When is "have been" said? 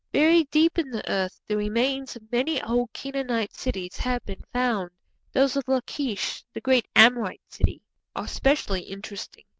3.97-4.41